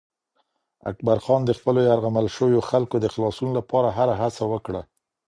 اکبرخان 0.91 1.41
د 1.45 1.51
خپلو 1.57 1.79
یرغمل 1.89 2.27
شویو 2.35 2.61
خلکو 2.69 2.95
د 2.99 3.05
خلاصون 3.13 3.49
لپاره 3.57 3.89
هره 3.97 4.15
هڅه 4.21 4.43
وکړه. 4.53 4.81